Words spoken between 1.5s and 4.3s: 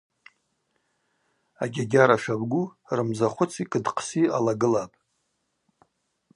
Агьагьара шабгу рымдза хвыци кыдхъси